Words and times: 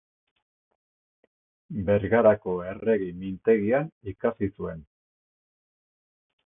Bergarako 1.89 2.57
Errege 2.73 3.13
Mintegian 3.21 3.95
ikasi 4.15 4.53
zuen. 4.55 4.85